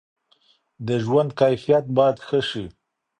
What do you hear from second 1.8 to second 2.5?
باید ښه